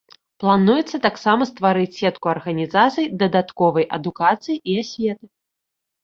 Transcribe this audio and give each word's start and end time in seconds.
Плануецца 0.41 0.99
таксама 1.01 1.47
стварыць 1.49 1.91
сетку 1.97 2.25
арганізацый 2.31 3.05
дадатковай 3.23 3.85
адукацыі 3.99 4.57
і 4.73 4.79
асветы. 4.85 5.25